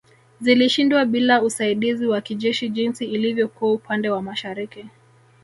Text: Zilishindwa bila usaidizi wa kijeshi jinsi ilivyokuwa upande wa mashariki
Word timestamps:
Zilishindwa 0.41 1.05
bila 1.05 1.41
usaidizi 1.41 2.05
wa 2.07 2.21
kijeshi 2.21 2.69
jinsi 2.69 3.05
ilivyokuwa 3.05 3.73
upande 3.73 4.09
wa 4.09 4.21
mashariki 4.21 4.85